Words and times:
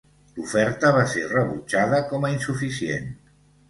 L'oferta 0.37 0.91
va 0.95 1.03
ser 1.13 1.27
rebutjada 1.35 2.03
com 2.11 2.29
a 2.31 2.35
insuficient. 2.41 3.11